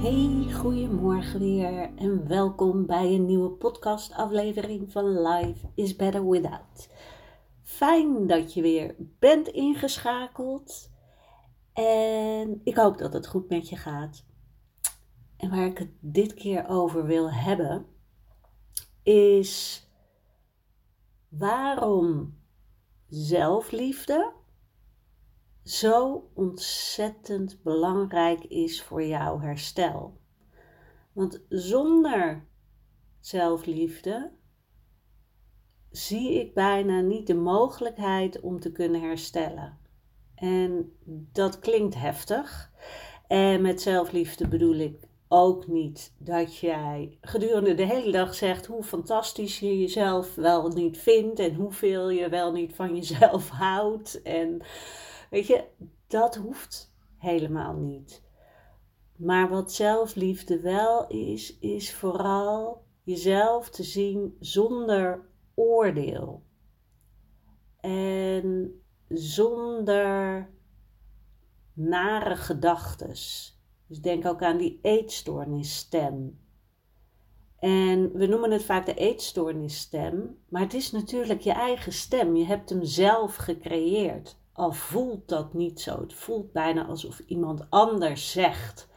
[0.00, 6.88] Hey, goedemorgen weer en welkom bij een nieuwe podcastaflevering van Life is Better Without.
[7.62, 10.90] Fijn dat je weer bent ingeschakeld
[11.72, 14.24] en ik hoop dat het goed met je gaat.
[15.36, 17.86] En waar ik het dit keer over wil hebben
[19.02, 19.86] is
[21.28, 22.38] waarom
[23.08, 24.32] zelfliefde
[25.70, 30.20] zo ontzettend belangrijk is voor jouw herstel.
[31.12, 32.46] Want zonder
[33.20, 34.32] zelfliefde
[35.90, 39.78] zie ik bijna niet de mogelijkheid om te kunnen herstellen.
[40.34, 40.92] En
[41.32, 42.72] dat klinkt heftig.
[43.26, 48.82] En met zelfliefde bedoel ik ook niet dat jij gedurende de hele dag zegt hoe
[48.82, 54.22] fantastisch je jezelf wel niet vindt en hoeveel je wel niet van jezelf houdt.
[54.22, 54.62] En
[55.30, 55.64] Weet je,
[56.06, 58.22] dat hoeft helemaal niet.
[59.16, 66.42] Maar wat zelfliefde wel is, is vooral jezelf te zien zonder oordeel.
[67.80, 70.48] En zonder
[71.72, 73.54] nare gedachtes.
[73.86, 76.40] Dus denk ook aan die eetstoornisstem.
[77.58, 82.36] En we noemen het vaak de eetstoornisstem, maar het is natuurlijk je eigen stem.
[82.36, 86.00] Je hebt hem zelf gecreëerd al voelt dat niet zo.
[86.00, 88.88] Het voelt bijna alsof iemand anders zegt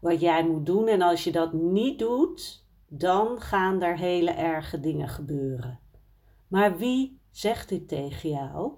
[0.00, 0.88] wat jij moet doen.
[0.88, 5.80] En als je dat niet doet, dan gaan er hele erge dingen gebeuren.
[6.48, 8.72] Maar wie zegt dit tegen jou?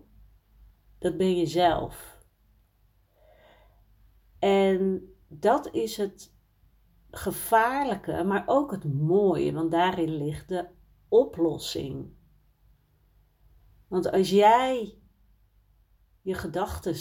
[0.99, 2.21] Dat ben je zelf.
[4.39, 6.35] En dat is het
[7.11, 10.67] gevaarlijke, maar ook het mooie, want daarin ligt de
[11.09, 12.15] oplossing.
[13.89, 14.99] Want als jij
[16.27, 16.95] je gedachten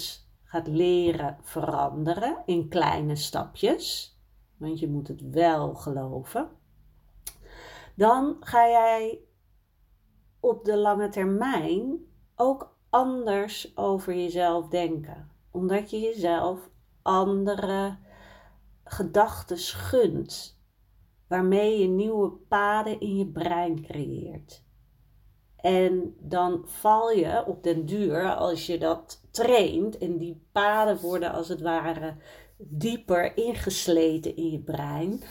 [0.44, 4.18] gaat leren veranderen in kleine stapjes,
[4.58, 6.50] want je moet het wel geloven,
[7.96, 9.20] dan ga jij
[10.40, 11.98] op de lange termijn
[12.36, 16.70] ook anders over jezelf denken, omdat je jezelf
[17.02, 17.98] andere
[18.84, 20.60] gedachten gunt,
[21.28, 24.65] waarmee je nieuwe paden in je brein creëert.
[25.66, 31.32] En dan val je op den duur, als je dat traint en die paden worden
[31.32, 32.16] als het ware
[32.58, 35.24] dieper ingesleten in je brein,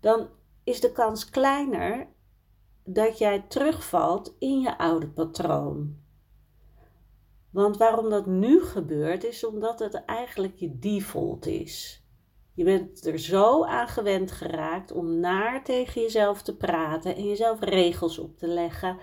[0.00, 0.28] dan
[0.64, 2.08] is de kans kleiner
[2.84, 5.96] dat jij terugvalt in je oude patroon.
[7.50, 12.04] Want waarom dat nu gebeurt, is omdat het eigenlijk je default is.
[12.54, 17.60] Je bent er zo aan gewend geraakt om naar tegen jezelf te praten en jezelf
[17.60, 18.98] regels op te leggen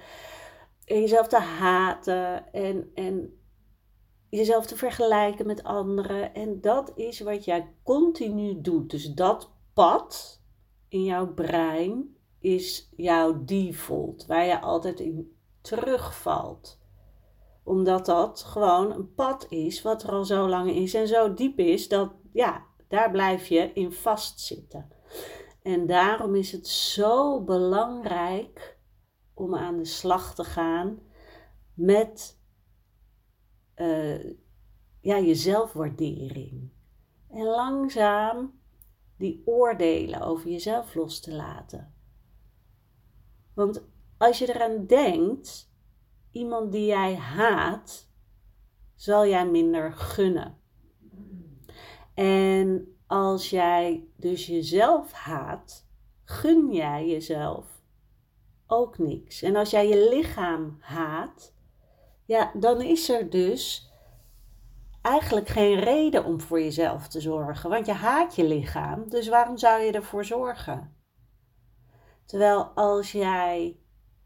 [0.88, 3.40] en jezelf te haten en, en
[4.30, 6.34] jezelf te vergelijken met anderen.
[6.34, 8.90] En dat is wat jij continu doet.
[8.90, 10.42] Dus dat pad
[10.88, 16.80] in jouw brein is jouw default, waar je altijd in terugvalt.
[17.64, 21.59] Omdat dat gewoon een pad is wat er al zo lang is en zo diep
[21.59, 24.92] is dat, ja, daar blijf je in vastzitten.
[25.62, 28.77] En daarom is het zo belangrijk
[29.38, 31.00] om aan de slag te gaan
[31.74, 32.40] met
[33.75, 34.24] uh,
[35.00, 36.70] ja, je zelfwaardering.
[37.29, 38.59] En langzaam
[39.17, 41.94] die oordelen over jezelf los te laten.
[43.53, 43.84] Want
[44.17, 45.72] als je eraan denkt,
[46.32, 48.09] iemand die jij haat,
[48.96, 50.58] zal jij minder gunnen.
[52.14, 55.88] En als jij dus jezelf haat,
[56.23, 57.77] gun jij jezelf
[58.67, 59.41] ook niks.
[59.41, 61.53] En als jij je lichaam haat,
[62.25, 63.91] ja, dan is er dus
[65.02, 67.69] eigenlijk geen reden om voor jezelf te zorgen.
[67.69, 70.96] Want je haat je lichaam, dus waarom zou je ervoor zorgen?
[72.25, 73.78] Terwijl als jij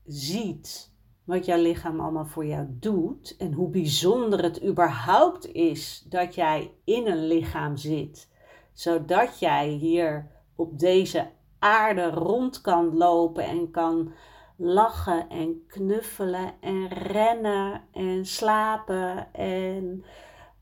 [0.06, 0.92] ziet,
[1.24, 6.74] wat jouw lichaam allemaal voor jou doet en hoe bijzonder het überhaupt is dat jij
[6.84, 8.30] in een lichaam zit,
[8.74, 11.30] zodat jij hier op deze
[11.62, 14.14] aarde rond kan lopen en kan
[14.56, 20.04] lachen en knuffelen en rennen en slapen en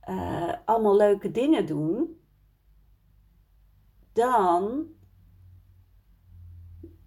[0.09, 2.19] uh, allemaal leuke dingen doen,
[4.13, 4.87] dan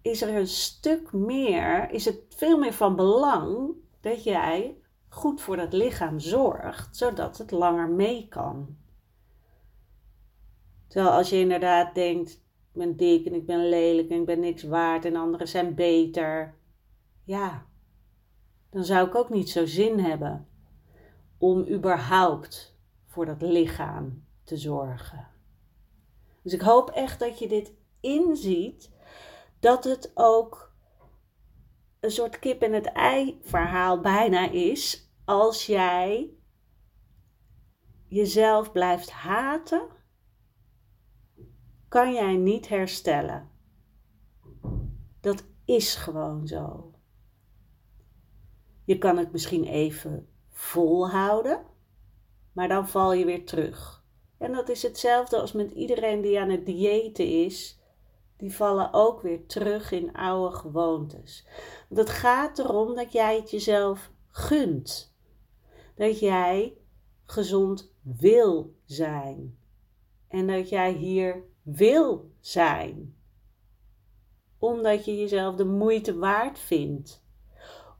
[0.01, 4.77] is er een stuk meer, is het veel meer van belang dat jij
[5.09, 8.77] goed voor dat lichaam zorgt, zodat het langer mee kan.
[10.87, 12.42] Terwijl als je inderdaad denkt,
[12.73, 15.75] ik ben dik en ik ben lelijk en ik ben niks waard en anderen zijn
[15.75, 16.55] beter,
[17.23, 17.65] ja,
[18.69, 20.47] dan zou ik ook niet zo zin hebben
[21.37, 25.27] om überhaupt voor dat lichaam te zorgen.
[26.41, 28.91] Dus ik hoop echt dat je dit inziet
[29.59, 30.73] dat het ook
[31.99, 36.29] een soort kip en het ei verhaal bijna is als jij
[38.07, 39.87] jezelf blijft haten,
[41.93, 43.49] kan jij niet herstellen.
[45.21, 46.91] Dat is gewoon zo.
[48.83, 51.65] Je kan het misschien even volhouden,
[52.51, 54.05] maar dan val je weer terug.
[54.37, 57.79] En dat is hetzelfde als met iedereen die aan het diëten is
[58.37, 61.47] die vallen ook weer terug in oude gewoontes.
[61.89, 65.15] Het gaat erom dat jij het jezelf gunt.
[65.95, 66.77] Dat jij
[67.25, 69.57] gezond wil zijn.
[70.27, 73.15] En dat jij hier wil zijn.
[74.57, 77.25] Omdat je jezelf de moeite waard vindt.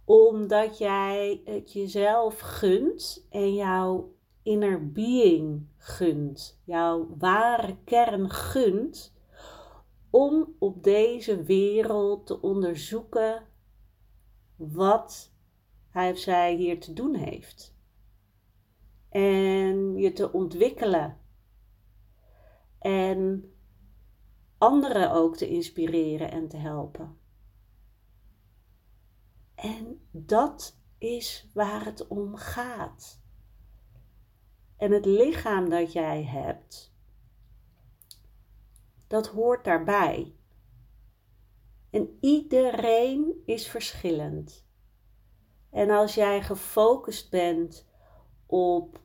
[0.06, 4.14] Omdat jij het jezelf gunt en jouw
[4.44, 6.62] inner being gunt.
[6.64, 9.14] Jouw ware kern gunt
[10.10, 13.48] om op deze wereld te onderzoeken
[14.56, 15.32] wat
[15.90, 17.76] hij of zij hier te doen heeft.
[19.10, 21.18] En je te ontwikkelen.
[22.84, 23.54] En
[24.58, 27.18] anderen ook te inspireren en te helpen.
[29.56, 33.22] En dat is waar het om gaat.
[34.78, 36.96] En het lichaam dat jij hebt,
[39.08, 40.36] dat hoort daarbij.
[41.90, 44.68] En iedereen is verschillend.
[45.70, 47.88] En als jij gefocust bent
[48.46, 49.02] op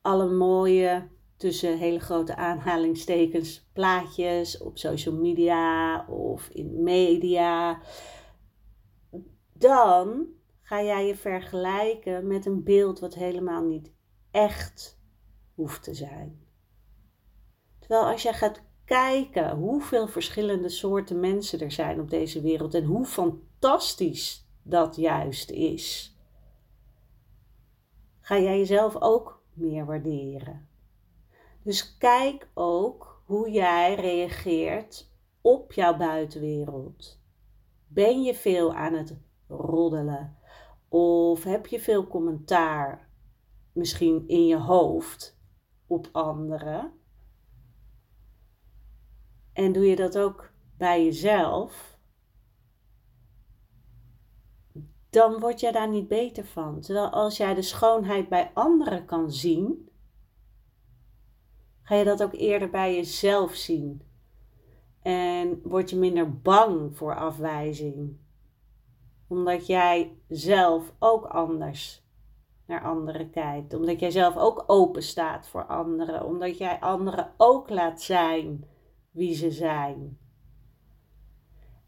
[0.00, 7.80] alle mooie, tussen hele grote aanhalingstekens, plaatjes op social media of in media,
[9.52, 10.26] dan
[10.62, 13.92] ga jij je vergelijken met een beeld wat helemaal niet
[14.30, 15.00] echt
[15.54, 16.46] hoeft te zijn.
[17.78, 22.84] Terwijl als je gaat kijken hoeveel verschillende soorten mensen er zijn op deze wereld en
[22.84, 26.16] hoe fantastisch dat juist is,
[28.20, 30.68] ga jij jezelf ook meer waarderen.
[31.62, 35.10] Dus kijk ook hoe jij reageert
[35.40, 37.20] op jouw buitenwereld.
[37.86, 39.16] Ben je veel aan het
[39.48, 40.36] roddelen?
[40.88, 43.08] Of heb je veel commentaar,
[43.72, 45.38] misschien in je hoofd,
[45.86, 46.92] op anderen?
[49.52, 51.98] En doe je dat ook bij jezelf,
[55.10, 56.80] dan word jij daar niet beter van.
[56.80, 59.87] Terwijl als jij de schoonheid bij anderen kan zien,
[61.88, 64.02] ga je dat ook eerder bij jezelf zien.
[65.02, 68.16] En word je minder bang voor afwijzing.
[69.28, 72.06] Omdat jij zelf ook anders
[72.66, 73.74] naar anderen kijkt.
[73.74, 76.24] Omdat jij zelf ook open staat voor anderen.
[76.24, 78.64] Omdat jij anderen ook laat zijn
[79.10, 80.18] wie ze zijn.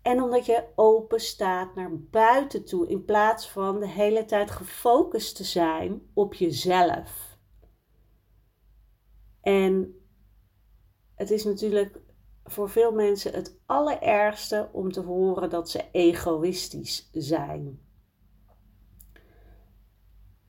[0.03, 5.37] En omdat je open staat naar buiten toe in plaats van de hele tijd gefocust
[5.37, 7.30] te zijn op jezelf.
[9.43, 10.01] En
[11.15, 12.01] het is natuurlijk
[12.45, 17.81] voor veel mensen het allerergste om te horen dat ze egoïstisch zijn.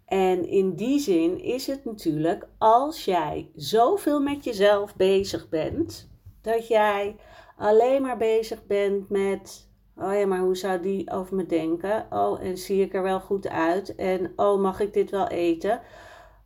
[0.05, 6.10] En in die zin is het natuurlijk als jij zoveel met jezelf bezig bent,
[6.41, 7.15] dat jij
[7.57, 9.69] alleen maar bezig bent met.
[9.95, 12.07] Oh ja, maar hoe zou die over me denken?
[12.10, 13.95] Oh, en zie ik er wel goed uit?
[13.95, 15.81] En oh, mag ik dit wel eten?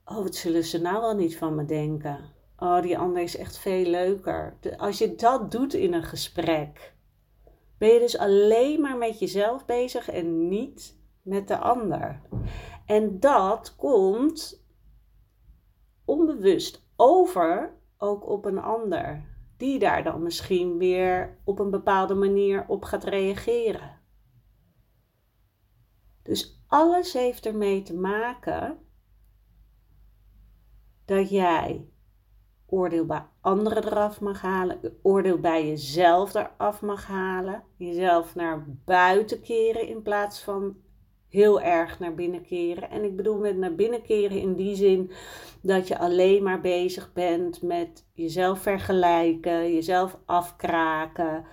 [0.05, 2.34] Oh, wat zullen ze nou wel niet van me denken?
[2.57, 4.57] Oh, die ander is echt veel leuker.
[4.77, 6.95] Als je dat doet in een gesprek,
[7.77, 12.21] ben je dus alleen maar met jezelf bezig en niet met de ander.
[12.85, 14.65] En dat komt
[16.05, 22.65] onbewust over ook op een ander die daar dan misschien weer op een bepaalde manier
[22.67, 23.99] op gaat reageren.
[26.23, 28.77] Dus alles heeft ermee te maken
[31.05, 31.89] dat jij
[32.75, 39.41] oordeel bij anderen eraf mag halen, oordeel bij jezelf eraf mag halen, jezelf naar buiten
[39.41, 40.75] keren in plaats van
[41.29, 42.89] heel erg naar binnen keren.
[42.89, 45.11] En ik bedoel met naar binnen keren in die zin
[45.61, 51.45] dat je alleen maar bezig bent met jezelf vergelijken, jezelf afkraken,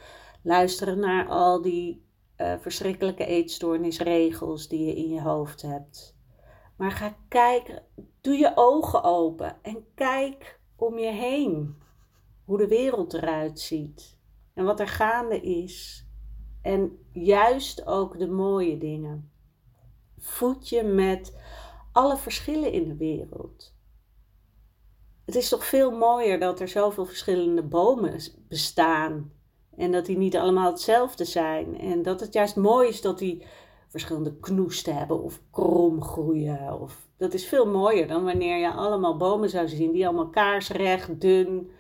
[0.43, 2.05] luisteren naar al die
[2.37, 6.17] uh, verschrikkelijke eetstoornisregels die je in je hoofd hebt.
[6.77, 7.83] Maar ga kijken,
[8.21, 11.77] doe je ogen open en kijk om je heen
[12.45, 14.19] hoe de wereld eruit ziet
[14.55, 16.07] en wat er gaande is.
[16.63, 19.31] En juist ook de mooie dingen.
[20.19, 21.39] Voed je met
[21.93, 23.75] alle verschillen in de wereld.
[25.25, 29.33] Het is toch veel mooier dat er zoveel verschillende bomen bestaan
[29.77, 31.79] en dat die niet allemaal hetzelfde zijn.
[31.79, 33.47] En dat het juist mooi is dat die
[33.93, 36.81] verschillende knoesten hebben of krom groeien.
[36.81, 41.21] Of, dat is veel mooier dan wanneer je allemaal bomen zou zien die allemaal kaarsrecht,
[41.21, 41.71] dun,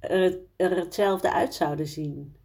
[0.00, 2.36] er, er hetzelfde uit zouden zien.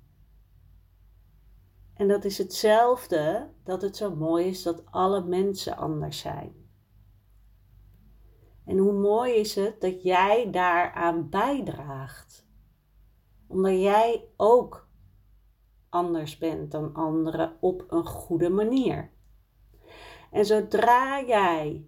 [1.94, 6.54] En dat is hetzelfde dat het zo mooi is dat alle mensen anders zijn.
[8.66, 12.46] En hoe mooi is het dat jij daaraan bijdraagt
[13.48, 14.87] omdat jij ook
[15.90, 19.12] anders bent dan anderen op een goede manier.
[20.32, 21.88] En zodra jij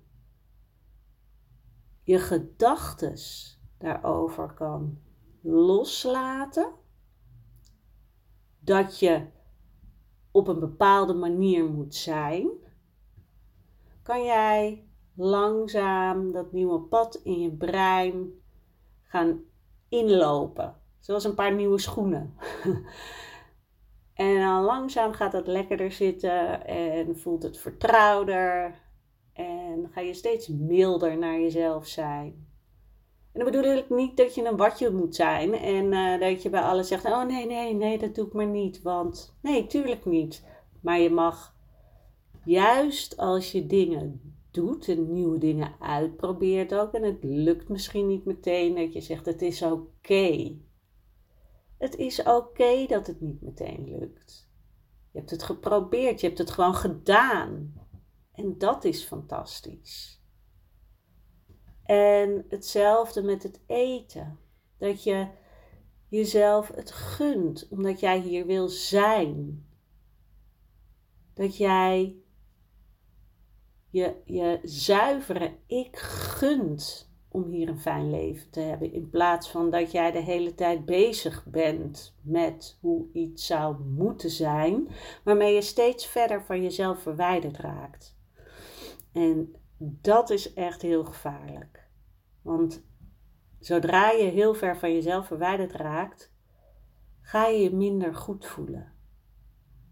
[2.03, 4.99] je gedachtes daarover kan
[5.41, 6.71] loslaten,
[8.59, 9.25] dat je
[10.31, 12.49] op een bepaalde manier moet zijn,
[14.03, 18.31] kan jij langzaam dat nieuwe pad in je brein
[19.03, 19.39] gaan
[19.89, 20.75] inlopen.
[20.99, 22.33] Zoals een paar nieuwe schoenen.
[24.19, 28.79] en dan langzaam gaat het lekkerder zitten en voelt het vertrouwder.
[29.33, 32.47] En ga je steeds milder naar jezelf zijn.
[33.31, 36.49] En dan bedoel ik niet dat je een watje moet zijn en uh, dat je
[36.49, 38.81] bij alles zegt: Oh nee, nee, nee, dat doe ik maar niet.
[38.81, 40.45] Want nee, tuurlijk niet.
[40.81, 41.55] Maar je mag
[42.43, 48.25] juist als je dingen doet en nieuwe dingen uitprobeert ook, en het lukt misschien niet
[48.25, 50.57] meteen, dat je zegt: Het is oké.
[51.79, 54.49] Het is oké dat het niet meteen lukt.
[55.11, 57.73] Je hebt het geprobeerd, je hebt het gewoon gedaan.
[58.31, 60.23] En dat is fantastisch.
[61.83, 64.39] En hetzelfde met het eten.
[64.77, 65.27] Dat je
[66.07, 69.67] jezelf het gunt, omdat jij hier wil zijn.
[71.33, 72.15] Dat jij
[73.89, 78.93] je, je zuivere ik gunt om hier een fijn leven te hebben.
[78.93, 84.29] In plaats van dat jij de hele tijd bezig bent met hoe iets zou moeten
[84.29, 84.87] zijn,
[85.23, 88.17] waarmee je steeds verder van jezelf verwijderd raakt.
[89.11, 91.87] En dat is echt heel gevaarlijk.
[92.41, 92.83] Want
[93.59, 96.33] zodra je heel ver van jezelf verwijderd raakt,
[97.21, 98.93] ga je je minder goed voelen.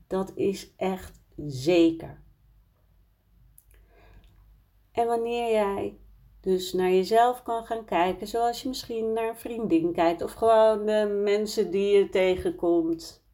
[0.07, 2.21] Dat is echt zeker.
[4.91, 5.97] En wanneer jij
[6.47, 10.85] dus naar jezelf kan gaan kijken, zoals je misschien naar een vriendin kijkt of gewoon
[10.85, 13.25] de mensen die je tegenkomt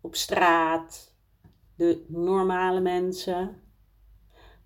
[0.00, 1.14] op straat,
[1.74, 3.62] de normale mensen,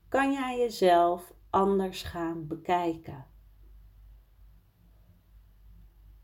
[0.08, 3.26] kan jij jezelf anders gaan bekijken.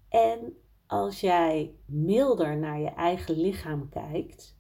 [0.09, 0.57] En
[0.87, 4.59] als jij milder naar je eigen lichaam kijkt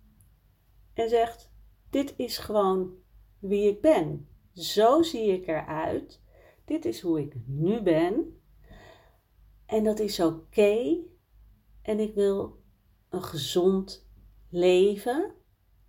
[0.94, 1.52] en zegt:
[1.90, 2.94] Dit is gewoon
[3.38, 4.28] wie ik ben.
[4.52, 6.25] Zo zie ik eruit.
[6.66, 8.40] Dit is hoe ik nu ben.
[9.66, 10.96] En dat is oké.
[11.82, 12.62] En ik wil
[13.08, 14.08] een gezond
[14.49, 15.35] leven.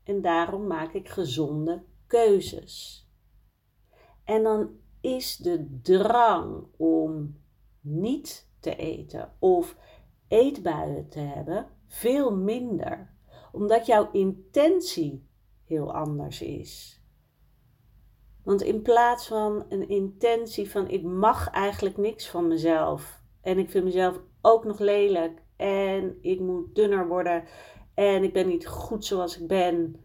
[0.03, 3.07] En daarom maak ik gezonde keuzes.
[4.24, 7.41] En dan is de drang om
[7.81, 9.77] niet te eten of
[10.27, 13.15] eetbuien te hebben veel minder.
[13.51, 15.27] Omdat jouw intentie
[15.63, 16.97] heel anders is.
[18.48, 23.70] Want in plaats van een intentie van ik mag eigenlijk niks van mezelf en ik
[23.70, 27.44] vind mezelf ook nog lelijk en ik moet dunner worden
[27.94, 29.96] en ik ben niet goed zoals ik ben.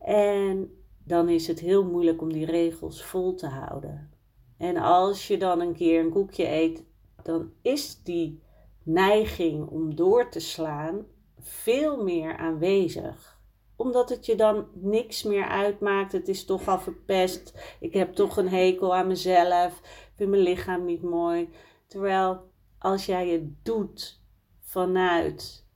[0.00, 0.70] En
[1.04, 4.10] dan is het heel moeilijk om die regels vol te houden.
[4.56, 6.84] En als je dan een keer een koekje eet,
[7.22, 8.42] dan is die
[8.82, 11.06] neiging om door te slaan
[11.38, 13.40] veel meer aanwezig
[13.82, 16.12] omdat het je dan niks meer uitmaakt.
[16.12, 17.76] Het is toch al verpest.
[17.80, 19.78] Ik heb toch een hekel aan mezelf.
[19.78, 21.48] Ik vind mijn lichaam niet mooi.
[21.86, 24.22] Terwijl als jij het doet
[24.60, 25.66] vanuit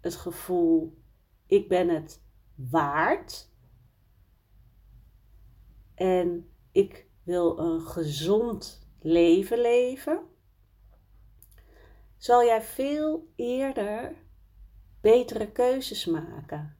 [0.00, 0.98] het gevoel:
[1.46, 2.22] ik ben het
[2.54, 3.48] waard.
[5.94, 10.22] en ik wil een gezond leven leven,
[12.16, 14.14] zal jij veel eerder
[15.00, 16.79] betere keuzes maken.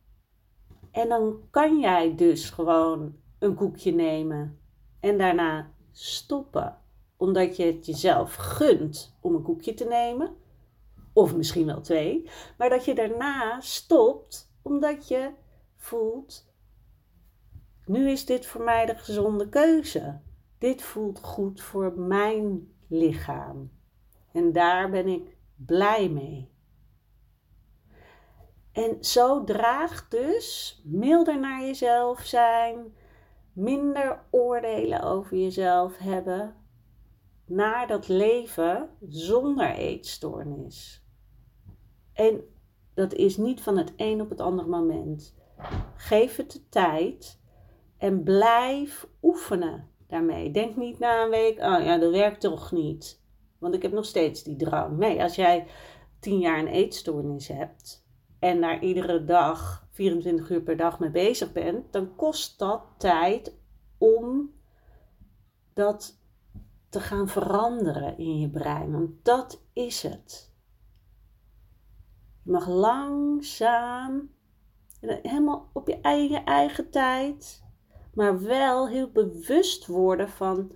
[0.92, 4.59] En dan kan jij dus gewoon een koekje nemen
[5.00, 6.78] en daarna stoppen,
[7.16, 10.37] omdat je het jezelf gunt om een koekje te nemen,
[11.12, 15.30] of misschien wel twee, maar dat je daarna stopt omdat je
[15.76, 16.49] voelt:
[17.87, 20.20] nu is dit voor mij de gezonde keuze.
[20.59, 23.70] Dit voelt goed voor mijn lichaam.
[24.32, 26.50] En daar ben ik blij mee.
[28.72, 32.94] En zo draagt dus milder naar jezelf zijn,
[33.52, 36.54] minder oordelen over jezelf hebben,
[37.44, 41.04] naar dat leven zonder eetstoornis.
[42.12, 42.40] En
[42.94, 45.34] dat is niet van het een op het andere moment.
[45.96, 47.40] Geef het de tijd
[47.98, 50.50] en blijf oefenen daarmee.
[50.50, 53.22] Denk niet na een week, oh ja, dat werkt toch niet.
[53.58, 54.98] Want ik heb nog steeds die drang.
[54.98, 55.66] Nee, als jij
[56.20, 58.08] tien jaar een eetstoornis hebt
[58.40, 63.59] en daar iedere dag 24 uur per dag mee bezig bent, dan kost dat tijd
[63.99, 64.54] om
[65.75, 66.18] dat
[66.88, 68.92] te gaan veranderen in je brein.
[68.92, 70.54] Want dat is het.
[72.42, 74.30] Je mag langzaam,
[75.00, 77.64] helemaal op je eigen, eigen tijd,
[78.14, 80.73] maar wel heel bewust worden van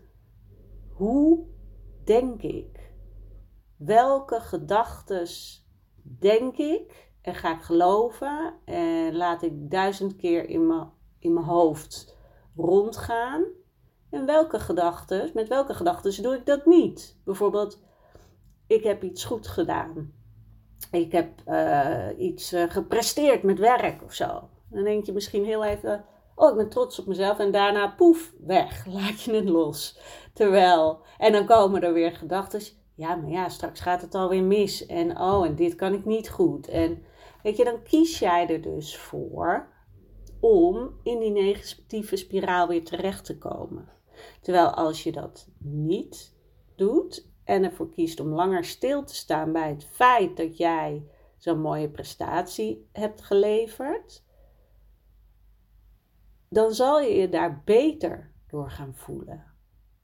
[0.88, 1.47] hoe
[2.04, 2.92] denk ik?
[3.76, 5.28] Welke gedachten
[6.02, 12.16] denk ik en ga ik geloven en laat ik duizend keer in mijn, in hoofd
[12.57, 13.45] rondgaan?
[14.11, 17.16] En welke gedachten, met welke gedachten doe ik dat niet?
[17.25, 17.83] Bijvoorbeeld,
[18.66, 20.12] ik heb iets goed gedaan.
[20.90, 24.49] Ik heb uh, iets uh, gepresteerd met werk of zo.
[24.71, 26.04] Dan denk je misschien heel even,
[26.35, 27.38] Oh, ik ben trots op mezelf.
[27.38, 28.87] En daarna, poef, weg.
[28.97, 29.99] Laat je het los.
[30.33, 32.61] Terwijl, en dan komen er weer gedachten.
[32.95, 34.87] Ja, maar ja, straks gaat het alweer mis.
[34.87, 36.69] En oh, en dit kan ik niet goed.
[36.69, 37.04] En
[37.45, 39.69] weet je, dan kies jij er dus voor
[40.41, 43.89] om in die negatieve spiraal weer terecht te komen.
[44.41, 46.35] Terwijl als je dat niet
[46.75, 51.07] doet en ervoor kiest om langer stil te staan bij het feit dat jij
[51.39, 54.23] zo'n mooie prestatie hebt geleverd,
[56.49, 59.45] dan zal je je daar beter door gaan voelen.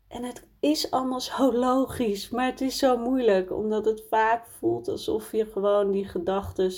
[0.08, 4.88] En het is allemaal zo logisch, maar het is zo moeilijk, omdat het vaak voelt
[4.88, 6.72] alsof je gewoon die gedachten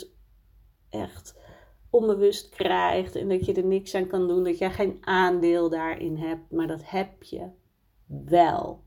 [0.93, 1.41] echt
[1.91, 6.17] onbewust krijgt en dat je er niks aan kan doen, dat jij geen aandeel daarin
[6.17, 7.51] hebt, maar dat heb je
[8.07, 8.85] wel.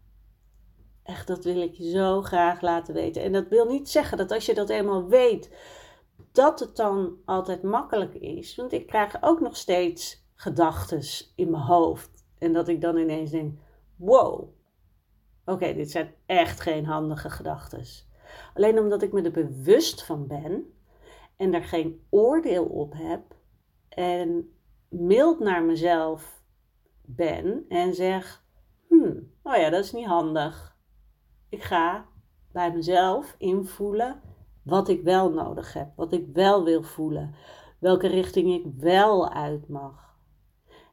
[1.03, 3.21] Echt, dat wil ik je zo graag laten weten.
[3.21, 5.55] En dat wil niet zeggen dat als je dat eenmaal weet,
[6.31, 8.55] dat het dan altijd makkelijk is.
[8.55, 11.01] Want ik krijg ook nog steeds gedachten
[11.35, 12.25] in mijn hoofd.
[12.37, 13.59] En dat ik dan ineens denk:
[13.95, 14.49] wow,
[15.45, 17.83] oké, dit zijn echt geen handige gedachten.
[18.53, 20.74] Alleen omdat ik me er bewust van ben
[21.37, 23.35] en er geen oordeel op heb
[23.89, 24.49] en
[24.89, 26.43] mild naar mezelf
[27.01, 28.45] ben en zeg:
[28.87, 30.77] hmm, oh ja, dat is niet handig.
[31.49, 32.05] Ik ga
[32.51, 34.21] bij mezelf invoelen
[34.63, 37.35] wat ik wel nodig heb, wat ik wel wil voelen,
[37.79, 40.17] welke richting ik wel uit mag.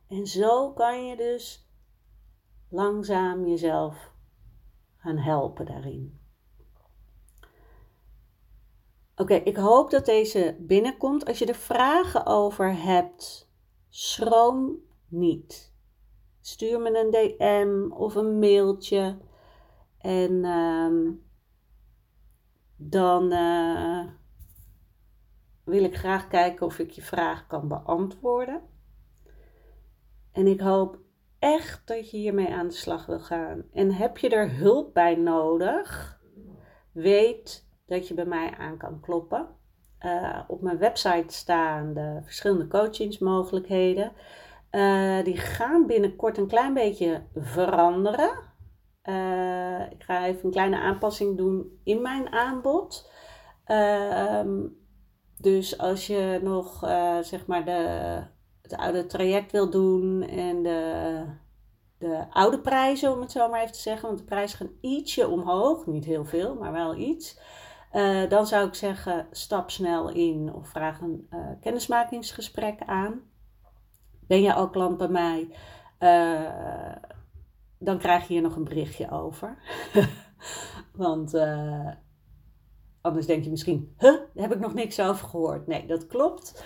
[0.09, 1.71] En zo kan je dus
[2.69, 4.13] langzaam jezelf
[4.97, 6.22] gaan helpen daarin.
[9.23, 11.27] Oké, ik hoop dat deze binnenkomt.
[11.27, 13.51] Als je er vragen over hebt,
[13.89, 14.77] schroom
[15.09, 15.75] niet.
[16.41, 19.19] Stuur me een DM of een mailtje.
[19.99, 21.11] En ehm,
[22.77, 24.07] dan uh,
[25.65, 28.63] wil ik graag kijken of ik je vraag kan beantwoorden.
[30.33, 30.99] En ik hoop
[31.39, 33.65] echt dat je hiermee aan de slag wil gaan.
[33.73, 36.21] En heb je er hulp bij nodig?
[36.93, 39.47] Weet dat je bij mij aan kan kloppen.
[40.05, 44.13] Uh, op mijn website staan de verschillende coachingsmogelijkheden.
[44.71, 48.31] Uh, die gaan binnenkort een klein beetje veranderen.
[49.05, 53.11] Uh, ik ga even een kleine aanpassing doen in mijn aanbod.
[53.65, 54.67] Ehm,
[55.39, 56.79] dus als je nog
[57.23, 58.23] zeg maar de
[58.63, 61.25] het oude traject wil doen en de,
[61.99, 65.29] de oude prijzen, om het zo maar even te zeggen, want de prijzen gaan ietsje
[65.29, 67.39] omhoog, niet heel veel, maar wel iets.
[67.93, 73.21] Uh, dan zou ik zeggen, stap snel in of vraag een uh, kennismakingsgesprek aan.
[74.27, 75.57] Ben je al klant bij mij?
[75.99, 76.97] Uh,
[77.79, 79.59] dan krijg je hier nog een berichtje over.
[80.93, 81.35] Want
[83.01, 85.67] Anders denk je misschien, huh, daar heb ik nog niks over gehoord.
[85.67, 86.65] Nee, dat klopt.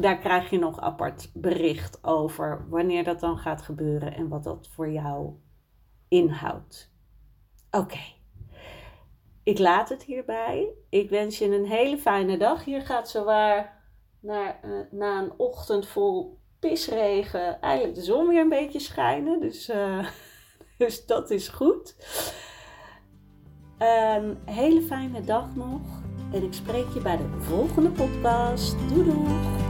[0.00, 4.68] Daar krijg je nog apart bericht over wanneer dat dan gaat gebeuren en wat dat
[4.68, 5.34] voor jou
[6.08, 6.92] inhoudt.
[7.70, 8.19] Oké.
[9.42, 10.68] Ik laat het hierbij.
[10.88, 12.64] Ik wens je een hele fijne dag.
[12.64, 13.82] Hier gaat zowaar
[14.20, 19.40] naar, uh, na een ochtend vol pisregen eigenlijk de zon weer een beetje schijnen.
[19.40, 20.06] Dus, uh,
[20.78, 21.96] dus dat is goed.
[23.78, 25.80] Een hele fijne dag nog.
[26.32, 28.76] En ik spreek je bij de volgende podcast.
[28.88, 29.69] Doei doei!